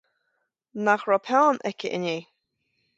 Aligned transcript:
Nach 0.85 1.03
raibh 1.07 1.25
peann 1.27 1.57
aici 1.69 1.85
inné 1.97 2.17